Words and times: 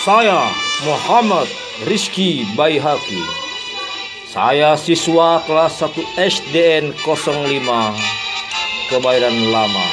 Saya 0.00 0.48
Muhammad 0.88 1.44
Rizky 1.84 2.48
Baihaki. 2.56 3.20
Saya 4.32 4.72
siswa 4.72 5.44
kelas 5.44 5.76
1 5.76 6.16
SDN 6.16 6.96
05 7.04 7.28
Kebayoran 8.88 9.36
Lama. 9.52 9.88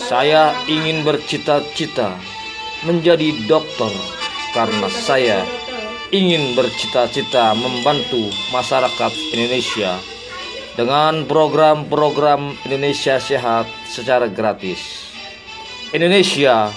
Saya 0.00 0.56
ingin 0.64 1.04
bercita-cita 1.04 2.16
menjadi 2.88 3.36
dokter 3.44 3.92
karena 4.56 4.88
saya 4.88 5.44
ingin 6.08 6.56
bercita-cita 6.56 7.52
membantu 7.52 8.32
masyarakat 8.48 9.12
Indonesia 9.36 10.00
dengan 10.72 11.28
program-program 11.28 12.56
Indonesia 12.64 13.20
Sehat 13.20 13.68
secara 13.92 14.24
gratis. 14.24 15.12
Indonesia, 15.92 16.72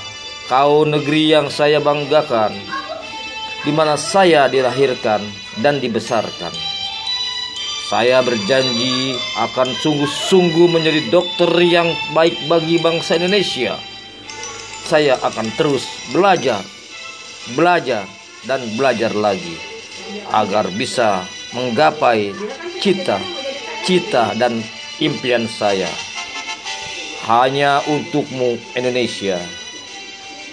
kau 0.50 0.82
negeri 0.82 1.30
yang 1.38 1.48
saya 1.54 1.78
banggakan, 1.78 2.58
di 3.62 3.70
mana 3.70 3.94
saya 3.94 4.50
dilahirkan 4.50 5.22
dan 5.62 5.78
dibesarkan. 5.78 6.50
Saya 7.86 8.26
berjanji 8.26 9.14
akan 9.38 9.70
sungguh-sungguh 9.78 10.68
menjadi 10.74 11.02
dokter 11.14 11.50
yang 11.62 11.90
baik 12.18 12.38
bagi 12.50 12.82
bangsa 12.82 13.22
Indonesia. 13.22 13.78
Saya 14.90 15.22
akan 15.22 15.54
terus 15.54 15.86
belajar, 16.10 16.66
belajar, 17.54 18.10
dan 18.46 18.62
belajar 18.74 19.14
lagi 19.14 19.58
agar 20.32 20.70
bisa 20.74 21.26
menggapai 21.54 22.34
cita-cita 22.82 24.34
dan 24.38 24.62
impian 24.98 25.46
saya. 25.46 25.90
Hanya 27.30 27.86
untukmu 27.86 28.58
Indonesia, 28.74 29.38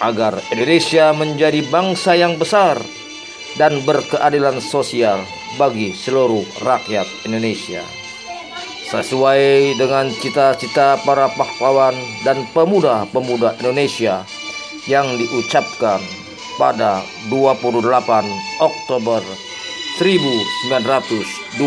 agar 0.01 0.37
Indonesia 0.53 1.13
menjadi 1.13 1.65
bangsa 1.67 2.13
yang 2.13 2.37
besar 2.37 2.77
dan 3.57 3.81
berkeadilan 3.81 4.61
sosial 4.61 5.25
bagi 5.57 5.93
seluruh 5.93 6.45
rakyat 6.61 7.05
Indonesia. 7.25 7.81
Sesuai 8.87 9.75
dengan 9.75 10.07
cita-cita 10.07 10.95
para 11.03 11.27
pahlawan 11.35 11.97
dan 12.23 12.47
pemuda-pemuda 12.55 13.59
Indonesia 13.59 14.23
yang 14.87 15.19
diucapkan 15.19 15.99
pada 16.55 17.03
28 17.27 17.83
Oktober 18.63 19.19
1928. 19.99 21.59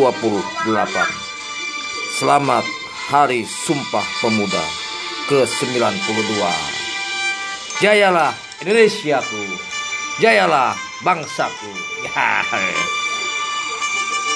Selamat 2.17 2.65
Hari 3.11 3.45
Sumpah 3.45 4.07
Pemuda 4.25 4.65
ke-92. 5.29 6.80
Jayalah 7.81 8.37
Indonesiaku. 8.61 9.41
Jayalah 10.21 10.77
bangsaku. 11.01 11.73
Ya. 12.05 12.45